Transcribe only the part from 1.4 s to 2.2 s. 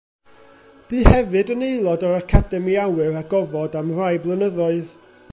yn aelod o'r